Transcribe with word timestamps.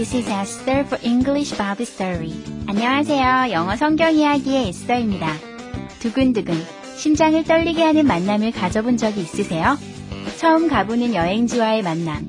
This 0.00 0.16
is 0.16 0.30
Esther 0.30 0.80
for 0.86 0.98
English 1.04 1.54
Bible 1.58 1.84
Story. 1.84 2.32
안녕하세요. 2.66 3.52
영어 3.52 3.76
성경 3.76 4.14
이야기의 4.14 4.68
에스더입니다. 4.68 5.34
두근두근, 5.98 6.54
심장을 6.96 7.44
떨리게 7.44 7.82
하는 7.82 8.06
만남을 8.06 8.52
가져본 8.52 8.96
적이 8.96 9.20
있으세요? 9.20 9.76
처음 10.38 10.68
가보는 10.68 11.14
여행지와의 11.14 11.82
만남, 11.82 12.26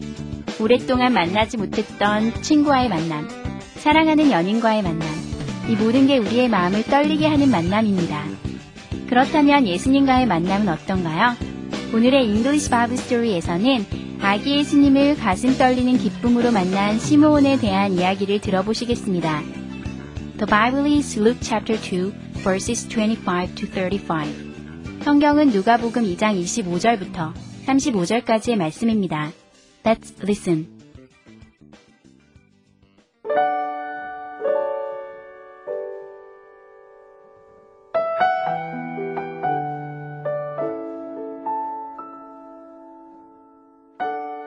오랫동안 0.59 1.13
만나지 1.13 1.55
못했던 1.55 2.34
친구와의 2.41 2.89
만남, 2.89 3.29
사랑하는 3.76 4.31
연인과의 4.31 4.84
만남, 4.84 5.07
이 5.70 5.76
모든 5.77 6.07
게 6.07 6.17
우리의 6.17 6.49
마음을 6.49 6.84
떨리게 6.84 7.26
하는 7.26 7.49
만남입니다. 7.49 8.26
그렇다면 9.07 9.65
예수님과의 9.65 10.26
만남은 10.26 10.67
어떤가요? 10.67 11.38
오늘의 11.93 12.26
English 12.26 12.70
Bible 12.70 13.01
Story에서는 13.01 14.00
아기 14.21 14.57
예수님을 14.57 15.16
가슴 15.16 15.57
떨리는 15.57 15.98
기쁨으로 15.98 16.52
만난 16.52 16.99
시므온에 16.99 17.57
대한 17.57 17.93
이야기를 17.93 18.39
들어보시겠습니다. 18.39 19.41
The 20.37 20.45
Bible 20.48 20.95
is 20.95 21.20
Luke 21.20 21.40
chapter 21.41 21.82
2, 21.82 22.12
verses 22.43 22.87
25 22.87 23.55
to 23.55 23.68
35. 23.68 24.27
성경은 25.04 25.49
누가복음 25.49 26.04
2장 26.04 26.40
25절부터 26.40 27.34
35절까지의 27.65 28.57
말씀입니다. 28.57 29.32
Let's 29.84 30.13
listen. 30.21 30.80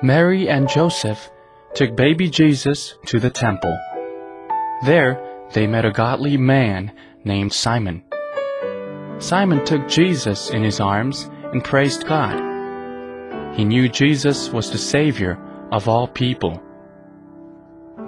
Mary 0.05 0.51
and 0.51 0.69
Joseph 0.69 1.31
took 1.75 1.97
baby 1.97 2.29
Jesus 2.29 2.99
to 3.07 3.19
the 3.19 3.31
temple. 3.31 3.75
There, 4.85 5.19
they 5.55 5.67
met 5.67 5.87
a 5.87 5.93
godly 5.93 6.37
man 6.37 6.93
named 7.25 7.55
Simon. 7.55 8.05
Simon 9.19 9.65
took 9.65 9.89
Jesus 9.89 10.51
in 10.51 10.63
his 10.63 10.79
arms 10.79 11.31
and 11.55 11.65
praised 11.65 12.07
God. 12.07 12.37
He 13.57 13.65
knew 13.65 13.89
Jesus 13.89 14.51
was 14.51 14.71
the 14.71 14.77
Savior 14.77 15.39
of 15.73 15.89
all 15.89 16.07
people. 16.07 16.63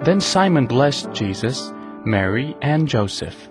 Then 0.03 0.21
Simon 0.21 0.67
blessed 0.67 1.13
Jesus, 1.13 1.73
Mary, 2.05 2.55
and 2.61 2.87
Joseph. 2.87 3.49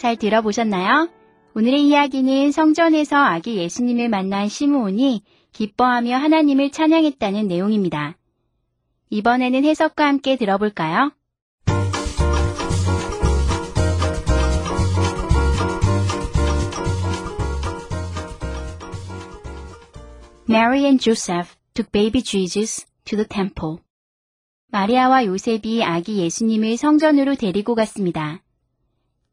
잘 0.00 0.16
들어보셨나요? 0.16 1.10
오늘의 1.54 1.86
이야기는 1.86 2.52
성전에서 2.52 3.18
아기 3.18 3.58
예수님을 3.58 4.08
만난 4.08 4.48
시므온이 4.48 5.22
기뻐하며 5.52 6.16
하나님을 6.16 6.70
찬양했다는 6.70 7.48
내용입니다. 7.48 8.16
이번에는 9.10 9.62
해석과 9.62 10.06
함께 10.06 10.36
들어볼까요? 10.36 11.12
Mary 20.48 20.84
and 20.84 21.04
Joseph 21.04 21.56
took 21.74 21.92
baby 21.92 22.22
Jesus 22.22 22.86
to 23.04 23.18
the 23.18 23.28
temple. 23.28 23.76
마리아와 24.68 25.26
요셉이 25.26 25.84
아기 25.84 26.16
예수님을 26.20 26.78
성전으로 26.78 27.34
데리고 27.34 27.74
갔습니다. 27.74 28.42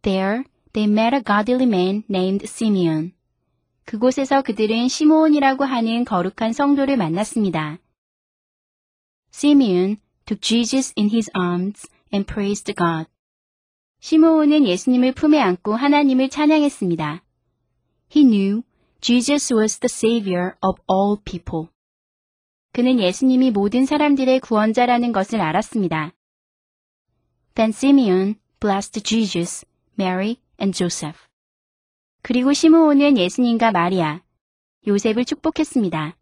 There, 0.02 0.44
they 0.74 0.90
met 0.90 1.16
a 1.16 1.24
godly 1.24 1.66
man 1.66 2.04
named 2.10 2.46
Simeon. 2.46 3.14
그곳에서 3.86 4.42
그들은 4.42 4.88
시므온이라고 4.88 5.64
하는 5.64 6.04
거룩한 6.04 6.54
성도를 6.54 6.98
만났습니다. 6.98 7.80
Simeon 9.34 9.98
took 10.26 10.42
Jesus 10.42 10.94
in 10.98 11.10
his 11.10 11.32
arms 11.34 11.88
and 12.14 12.26
praised 12.26 12.74
God. 12.76 13.10
시므온은 14.00 14.68
예수님을 14.68 15.14
품에 15.14 15.40
안고 15.40 15.76
하나님을 15.76 16.30
찬양했습니다. 16.30 17.24
He 18.16 18.24
knew 18.24 18.64
Jesus 19.00 19.54
was 19.54 19.80
the 19.80 19.90
savior 19.90 20.56
of 20.62 20.82
all 20.92 21.18
people. 21.24 21.70
그는 22.74 23.00
예수님이 23.00 23.52
모든 23.52 23.86
사람들의 23.86 24.40
구원자라는 24.42 25.12
것을 25.12 25.42
알았습니다. 25.42 26.14
Then 27.56 27.70
Simeon 27.70 28.36
blessed 28.60 29.02
Jesus 29.02 29.66
Mary 30.00 30.38
and 30.60 30.78
Joseph. 30.78 31.20
그리고 32.22 32.54
시므온은 32.54 33.18
예수님과 33.18 33.72
마리아, 33.72 34.22
요셉을 34.86 35.26
축복했습니다. 35.26 36.18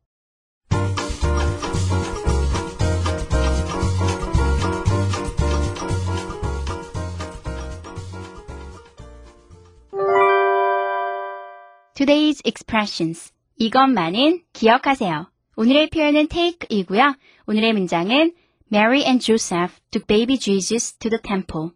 Today's 11.96 12.46
expressions. 12.46 13.32
이것만은 13.58 14.44
기억하세요. 14.52 15.32
오늘의 15.56 15.90
표현은 15.90 16.28
take이고요. 16.28 17.16
오늘의 17.48 17.72
문장은 17.72 18.34
Mary 18.72 19.04
and 19.06 19.26
Joseph 19.26 19.80
took 19.92 20.06
baby 20.06 20.38
Jesus 20.38 20.98
to 20.98 21.10
the 21.10 21.22
temple. 21.22 21.72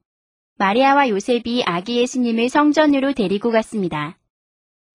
마리아와 0.59 1.07
요셉이 1.07 1.63
아기 1.65 2.01
예수님을 2.01 2.49
성전으로 2.49 3.13
데리고 3.13 3.49
갔습니다. 3.49 4.17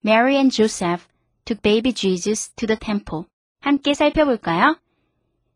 Mary 0.04 0.34
and 0.34 0.54
Joseph 0.54 1.06
took 1.46 1.62
baby 1.62 1.94
Jesus 1.94 2.50
to 2.50 2.66
the 2.66 2.78
temple. 2.78 3.24
함께 3.62 3.94
살펴볼까요? 3.94 4.76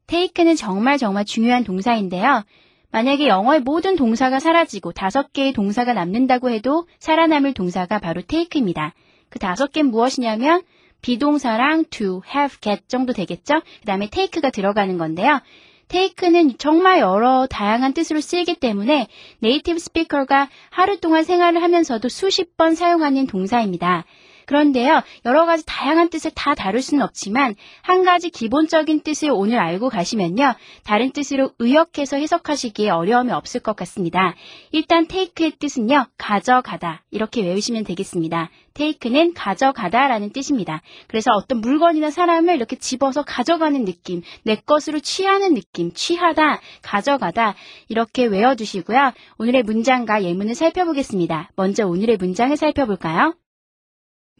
take는 0.06 0.56
정말 0.56 0.96
정말 0.96 1.26
중요한 1.26 1.62
동사인데요. 1.62 2.42
만약에 2.90 3.28
영어의 3.28 3.60
모든 3.60 3.96
동사가 3.96 4.40
사라지고 4.40 4.92
다섯 4.92 5.30
개의 5.34 5.52
동사가 5.52 5.92
남는다고 5.92 6.48
해도 6.48 6.86
살아남을 7.00 7.52
동사가 7.52 7.98
바로 7.98 8.22
take입니다. 8.22 8.94
그 9.28 9.38
다섯 9.38 9.72
개는 9.72 9.90
무엇이냐면 9.90 10.62
비동사랑 11.02 11.84
to, 11.90 12.22
have, 12.34 12.56
get 12.62 12.88
정도 12.88 13.12
되겠죠? 13.12 13.60
그 13.60 13.84
다음에 13.84 14.08
take가 14.08 14.48
들어가는 14.48 14.96
건데요. 14.96 15.42
Take는 15.88 16.58
정말 16.58 17.00
여러 17.00 17.46
다양한 17.46 17.94
뜻으로 17.94 18.20
쓰이기 18.20 18.54
때문에 18.54 19.08
네이티브 19.40 19.78
스피커가 19.78 20.48
하루 20.70 20.98
동안 21.00 21.24
생활을 21.24 21.62
하면서도 21.62 22.08
수십 22.08 22.56
번 22.56 22.74
사용하는 22.74 23.26
동사입니다. 23.26 24.04
그런데요, 24.48 25.02
여러 25.26 25.44
가지 25.44 25.62
다양한 25.66 26.08
뜻을 26.08 26.30
다 26.34 26.54
다룰 26.54 26.80
수는 26.80 27.04
없지만 27.04 27.54
한 27.82 28.02
가지 28.02 28.30
기본적인 28.30 29.00
뜻을 29.00 29.30
오늘 29.30 29.58
알고 29.58 29.90
가시면요, 29.90 30.54
다른 30.84 31.12
뜻으로 31.12 31.50
의역해서 31.58 32.16
해석하시기에 32.16 32.88
어려움이 32.88 33.30
없을 33.30 33.60
것 33.60 33.76
같습니다. 33.76 34.34
일단 34.72 35.06
take의 35.06 35.52
뜻은요, 35.58 36.06
가져가다 36.16 37.02
이렇게 37.10 37.42
외우시면 37.42 37.84
되겠습니다. 37.84 38.48
take는 38.72 39.34
가져가다라는 39.34 40.32
뜻입니다. 40.32 40.80
그래서 41.08 41.30
어떤 41.32 41.60
물건이나 41.60 42.10
사람을 42.10 42.56
이렇게 42.56 42.76
집어서 42.76 43.24
가져가는 43.24 43.84
느낌, 43.84 44.22
내 44.44 44.56
것으로 44.56 45.00
취하는 45.00 45.52
느낌, 45.52 45.92
취하다, 45.92 46.60
가져가다 46.80 47.54
이렇게 47.90 48.24
외워두시고요. 48.24 49.12
오늘의 49.36 49.64
문장과 49.64 50.22
예문을 50.22 50.54
살펴보겠습니다. 50.54 51.50
먼저 51.54 51.86
오늘의 51.86 52.16
문장을 52.16 52.56
살펴볼까요? 52.56 53.34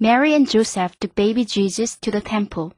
Mary 0.01 0.33
and 0.33 0.49
Joseph 0.49 0.99
took 1.01 1.15
baby 1.15 1.45
Jesus 1.45 1.99
to 2.01 2.11
the 2.11 2.21
temple. 2.21 2.71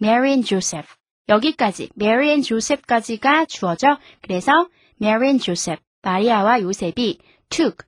Mary 0.00 0.32
and 0.32 0.44
Joseph. 0.44 0.96
여기까지 1.28 1.90
Mary 1.96 2.28
and 2.28 2.46
Joseph까지가 2.46 3.46
주어져. 3.46 3.98
그래서 4.20 4.68
Mary 5.00 5.28
and 5.28 5.44
Joseph, 5.44 5.82
마리아와 6.02 6.60
요셉이 6.62 7.18
took, 7.50 7.86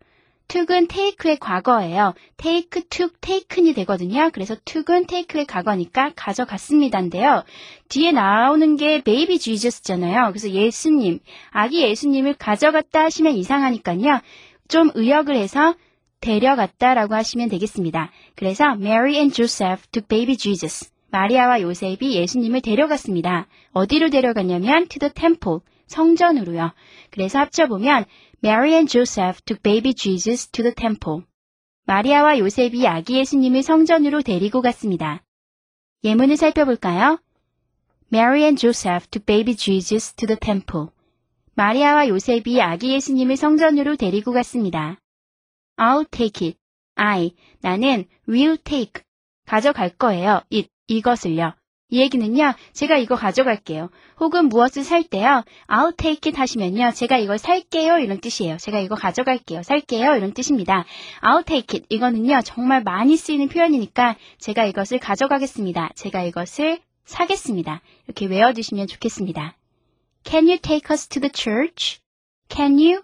took은 0.48 0.88
take의 0.88 1.38
과거예요. 1.38 2.14
take, 2.36 2.82
took, 2.88 3.14
taken이 3.20 3.74
되거든요. 3.74 4.30
그래서 4.32 4.56
took은 4.64 5.06
take의 5.06 5.44
과거니까 5.46 6.12
가져갔습니다인데요. 6.16 7.44
뒤에 7.88 8.12
나오는 8.12 8.76
게 8.76 9.02
baby 9.02 9.38
Jesus잖아요. 9.38 10.28
그래서 10.28 10.50
예수님, 10.50 11.20
아기 11.50 11.82
예수님을 11.82 12.34
가져갔다 12.34 13.04
하시면 13.04 13.34
이상하니까요. 13.34 14.20
좀 14.68 14.90
의역을 14.94 15.36
해서 15.36 15.74
데려갔다라고 16.20 17.14
하시면 17.14 17.48
되겠습니다. 17.48 18.10
그래서 18.34 18.64
Mary 18.72 19.16
and 19.16 19.34
Joseph 19.34 19.86
took 19.90 20.08
baby 20.08 20.36
Jesus. 20.36 20.90
마리아와 21.10 21.62
요셉이 21.62 22.16
예수님을 22.16 22.60
데려갔습니다. 22.60 23.46
어디로 23.72 24.10
데려갔냐면 24.10 24.88
to 24.88 24.98
the 24.98 25.12
temple, 25.12 25.60
성전으로요. 25.86 26.72
그래서 27.10 27.38
합쳐보면 27.38 28.04
Mary 28.44 28.72
and 28.72 28.90
Joseph 28.90 29.42
took 29.44 29.62
baby 29.62 29.94
Jesus 29.94 30.48
to 30.50 30.62
the 30.62 30.74
temple. 30.74 31.22
마리아와 31.86 32.38
요셉이 32.38 32.86
아기 32.86 33.16
예수님을 33.16 33.62
성전으로 33.62 34.22
데리고 34.22 34.60
갔습니다. 34.60 35.22
예문을 36.04 36.36
살펴볼까요? 36.36 37.18
Mary 38.12 38.42
and 38.42 38.60
Joseph 38.60 39.08
took 39.10 39.24
baby 39.24 39.56
Jesus 39.56 40.14
to 40.14 40.26
the 40.26 40.38
temple. 40.38 40.88
마리아와 41.54 42.08
요셉이 42.08 42.60
아기 42.60 42.92
예수님을 42.92 43.36
성전으로 43.36 43.96
데리고 43.96 44.32
갔습니다. 44.32 44.98
I'll 45.78 46.06
take 46.10 46.46
it. 46.46 46.58
I. 46.96 47.32
나는 47.60 48.04
will 48.28 48.58
take. 48.58 49.02
가져갈 49.46 49.90
거예요. 49.90 50.42
it. 50.52 50.68
이것을요. 50.88 51.54
이 51.90 52.00
얘기는요, 52.00 52.52
제가 52.74 52.98
이거 52.98 53.16
가져갈게요. 53.16 53.88
혹은 54.20 54.50
무엇을 54.50 54.84
살 54.84 55.04
때요, 55.04 55.42
I'll 55.68 55.96
take 55.96 56.28
it 56.28 56.38
하시면요, 56.38 56.90
제가 56.90 57.16
이걸 57.16 57.38
살게요. 57.38 57.98
이런 58.00 58.20
뜻이에요. 58.20 58.58
제가 58.58 58.78
이거 58.78 58.94
가져갈게요. 58.94 59.62
살게요. 59.62 60.16
이런 60.16 60.34
뜻입니다. 60.34 60.84
I'll 61.22 61.46
take 61.46 61.78
it. 61.78 61.86
이거는요, 61.88 62.42
정말 62.44 62.82
많이 62.82 63.16
쓰이는 63.16 63.48
표현이니까 63.48 64.16
제가 64.38 64.66
이것을 64.66 64.98
가져가겠습니다. 64.98 65.92
제가 65.94 66.24
이것을 66.24 66.80
사겠습니다. 67.06 67.80
이렇게 68.06 68.26
외워두시면 68.26 68.86
좋겠습니다. 68.86 69.56
Can 70.24 70.44
you 70.46 70.58
take 70.58 70.92
us 70.92 71.08
to 71.08 71.20
the 71.22 71.30
church? 71.34 72.00
Can 72.50 72.72
you? 72.74 73.02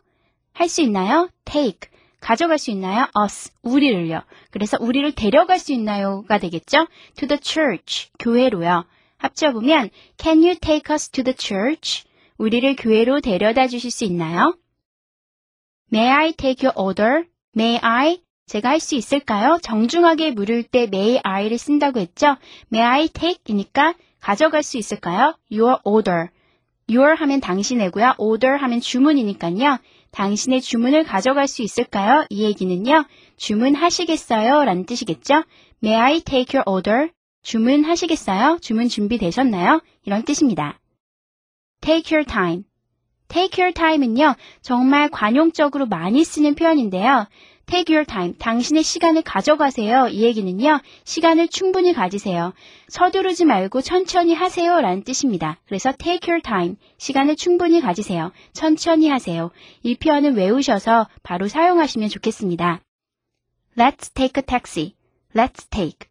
할 0.52 0.68
수 0.68 0.82
있나요? 0.82 1.30
take. 1.46 1.88
가져갈 2.24 2.56
수 2.56 2.70
있나요? 2.70 3.06
us, 3.22 3.52
우리를요. 3.62 4.22
그래서 4.50 4.78
우리를 4.80 5.12
데려갈 5.12 5.58
수 5.58 5.74
있나요?가 5.74 6.38
되겠죠? 6.38 6.86
to 7.16 7.28
the 7.28 7.38
church, 7.38 8.10
교회로요. 8.18 8.86
합쳐보면 9.18 9.90
can 10.16 10.38
you 10.38 10.54
take 10.58 10.90
us 10.90 11.10
to 11.10 11.22
the 11.22 11.36
church? 11.38 12.04
우리를 12.38 12.76
교회로 12.76 13.20
데려다 13.20 13.68
주실 13.68 13.90
수 13.90 14.04
있나요? 14.04 14.56
May 15.92 16.10
I 16.10 16.32
take 16.32 16.66
your 16.66 16.72
order? 16.80 17.24
May 17.54 17.78
I? 17.82 18.22
제가 18.46 18.70
할 18.70 18.80
수 18.80 18.94
있을까요? 18.94 19.58
정중하게 19.62 20.30
물을 20.30 20.62
때 20.62 20.84
may 20.84 21.20
I를 21.22 21.58
쓴다고 21.58 22.00
했죠? 22.00 22.36
May 22.72 23.02
I 23.02 23.08
take?이니까 23.08 23.92
가져갈 24.20 24.62
수 24.62 24.78
있을까요? 24.78 25.36
Your 25.52 25.78
order. 25.84 26.28
Your 26.90 27.14
하면 27.16 27.40
당신이고요. 27.40 28.14
Order 28.18 28.58
하면 28.60 28.80
주문이니까요. 28.80 29.78
당신의 30.10 30.60
주문을 30.60 31.04
가져갈 31.04 31.48
수 31.48 31.62
있을까요? 31.62 32.24
이 32.30 32.44
얘기는요. 32.44 33.04
주문하시겠어요? 33.36 34.64
라는 34.64 34.84
뜻이겠죠? 34.86 35.44
May 35.82 36.00
I 36.00 36.20
take 36.20 36.58
your 36.58 36.64
order? 36.70 37.10
주문하시겠어요? 37.42 38.58
주문 38.60 38.88
준비되셨나요? 38.88 39.80
이런 40.04 40.24
뜻입니다. 40.24 40.78
Take 41.80 42.16
your 42.16 42.24
time. 42.26 42.64
Take 43.28 43.62
your 43.62 43.74
time은요. 43.74 44.36
정말 44.62 45.08
관용적으로 45.08 45.86
많이 45.86 46.24
쓰는 46.24 46.54
표현인데요. 46.54 47.26
Take 47.66 47.94
your 47.94 48.06
time. 48.06 48.34
당신의 48.38 48.82
시간을 48.82 49.22
가져가세요. 49.22 50.08
이 50.08 50.22
얘기는요. 50.22 50.80
시간을 51.04 51.48
충분히 51.48 51.92
가지세요. 51.92 52.52
서두르지 52.88 53.44
말고 53.44 53.80
천천히 53.80 54.34
하세요. 54.34 54.80
라는 54.80 55.02
뜻입니다. 55.02 55.58
그래서 55.66 55.92
take 55.98 56.30
your 56.30 56.42
time. 56.42 56.76
시간을 56.98 57.36
충분히 57.36 57.80
가지세요. 57.80 58.32
천천히 58.52 59.08
하세요. 59.08 59.50
이 59.82 59.96
표현을 59.96 60.34
외우셔서 60.34 61.08
바로 61.22 61.48
사용하시면 61.48 62.08
좋겠습니다. 62.10 62.80
Let's 63.76 64.14
take 64.14 64.40
a 64.40 64.46
taxi. 64.46 64.94
Let's 65.34 65.68
take. 65.70 66.08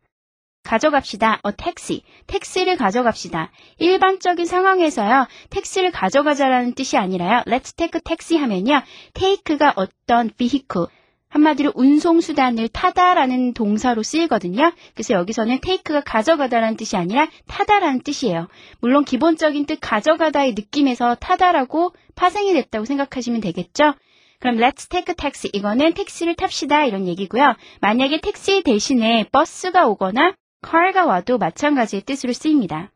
가져갑시다. 0.63 1.41
어, 1.43 1.51
택시. 1.51 2.03
택시를 2.27 2.77
가져갑시다. 2.77 3.51
일반적인 3.79 4.45
상황에서요, 4.45 5.27
택시를 5.49 5.91
가져가자라는 5.91 6.73
뜻이 6.73 6.97
아니라요, 6.97 7.43
let's 7.45 7.75
take 7.75 7.97
a 7.97 8.01
taxi 8.01 8.39
하면요, 8.39 8.81
take가 9.13 9.73
어떤 9.75 10.29
vehicle, 10.29 10.87
한마디로 11.33 11.71
운송수단을 11.73 12.69
타다라는 12.69 13.53
동사로 13.53 14.03
쓰이거든요. 14.03 14.71
그래서 14.93 15.15
여기서는 15.15 15.59
take가 15.61 16.01
가져가다라는 16.01 16.77
뜻이 16.77 16.95
아니라 16.95 17.27
타다라는 17.47 18.01
뜻이에요. 18.01 18.47
물론 18.79 19.03
기본적인 19.03 19.65
뜻 19.65 19.79
가져가다의 19.81 20.53
느낌에서 20.53 21.15
타다라고 21.15 21.93
파생이 22.13 22.53
됐다고 22.53 22.85
생각하시면 22.85 23.41
되겠죠. 23.41 23.95
그럼 24.39 24.57
let's 24.57 24.87
take 24.89 25.11
a 25.11 25.15
taxi 25.15 25.49
이거는 25.53 25.93
택시를 25.93 26.35
탑시다 26.35 26.85
이런 26.85 27.07
얘기고요. 27.07 27.55
만약에 27.81 28.21
택시 28.21 28.61
대신에 28.61 29.25
버스가 29.31 29.87
오거나 29.87 30.35
car가 30.63 31.05
와도 31.05 31.39
마찬가지의 31.39 32.03
뜻으로 32.03 32.31
쓰입니다. 32.33 32.92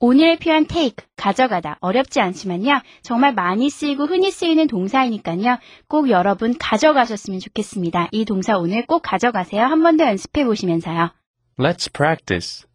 오늘의 0.00 0.38
표현 0.38 0.66
take, 0.66 1.06
가져가다. 1.16 1.78
어렵지 1.80 2.20
않지만요. 2.20 2.80
정말 3.02 3.32
많이 3.32 3.70
쓰이고 3.70 4.04
흔히 4.06 4.30
쓰이는 4.30 4.66
동사이니까요. 4.66 5.58
꼭 5.88 6.10
여러분 6.10 6.56
가져가셨으면 6.58 7.40
좋겠습니다. 7.40 8.08
이 8.12 8.24
동사 8.24 8.58
오늘 8.58 8.84
꼭 8.86 9.00
가져가세요. 9.00 9.62
한 9.62 9.82
번 9.82 9.96
더 9.96 10.04
연습해 10.06 10.44
보시면서요. 10.44 11.10
Let's 11.58 11.90
practice. 11.92 12.66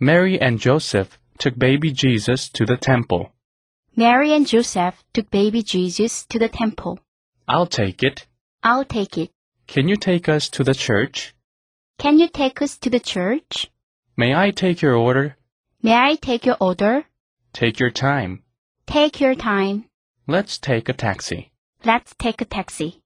Mary 0.00 0.38
and 0.40 0.60
Joseph 0.62 1.16
took 1.38 1.58
baby 1.58 1.92
Jesus 1.92 2.50
to 2.52 2.66
the 2.66 2.78
temple. 2.78 3.30
Mary 3.96 4.30
and 4.32 4.46
Joseph 4.46 5.02
took 5.14 5.30
baby 5.30 5.62
Jesus 5.64 6.26
to 6.28 6.38
the 6.38 6.50
temple. 6.50 6.98
I'll 7.48 7.66
take 7.66 8.06
it. 8.06 8.26
I'll 8.62 8.84
take 8.84 9.16
it. 9.18 9.32
Can 9.66 9.88
you 9.88 9.96
take 9.96 10.28
us 10.28 10.50
to 10.50 10.62
the 10.62 10.74
church? 10.74 11.34
Can 11.98 12.18
you 12.18 12.28
take 12.28 12.60
us 12.60 12.76
to 12.78 12.90
the 12.90 13.00
church? 13.00 13.70
May 14.18 14.34
I 14.34 14.50
take 14.50 14.82
your 14.82 14.96
order? 14.96 15.35
May 15.86 15.94
I 15.94 16.16
take 16.16 16.44
your 16.44 16.56
order? 16.58 17.04
Take 17.52 17.78
your 17.78 17.92
time. 17.92 18.42
Take 18.86 19.20
your 19.20 19.36
time. 19.36 19.84
Let's 20.26 20.58
take 20.58 20.88
a 20.88 20.92
taxi. 20.92 21.52
Let's 21.84 22.12
take 22.18 22.42
a 22.42 22.44
taxi. 22.44 23.00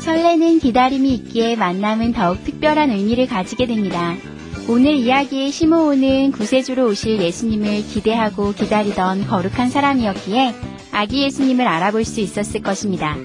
설레는 0.00 0.60
기다림이 0.60 1.12
있기에 1.16 1.56
만남은 1.56 2.14
더욱 2.14 2.42
특별한 2.44 2.88
의미를 2.88 3.26
가지게 3.26 3.66
됩니다. 3.66 4.16
오늘 4.70 4.92
이야기의 4.92 5.50
시므온은 5.50 6.32
구세주로 6.32 6.86
오실 6.86 7.20
예수님을 7.20 7.82
기대하고 7.82 8.52
기다리던 8.54 9.26
거룩한 9.26 9.68
사람이었기에 9.68 10.69
아기 11.00 11.22
예수님을 11.22 11.66
알아볼 11.66 12.04
수 12.04 12.20
있었을 12.20 12.60
것입니다. 12.62 13.16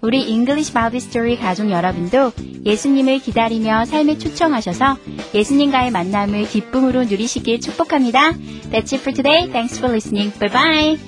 우리 0.00 0.22
English 0.30 0.72
Bible 0.72 0.96
Story 0.96 1.36
가족 1.36 1.70
여러분도 1.70 2.32
예수님을 2.64 3.18
기다리며 3.18 3.84
삶에 3.84 4.16
초청하셔서 4.16 4.96
예수님과의 5.34 5.90
만남을 5.90 6.48
기쁨으로 6.48 7.04
누리시길 7.04 7.60
축복합니다. 7.60 8.32
That's 8.72 8.94
it 8.94 9.00
for 9.00 9.12
today. 9.12 9.50
Thanks 9.50 9.78
for 9.78 9.92
listening. 9.92 10.32
Bye 10.38 10.50
bye. 10.96 11.07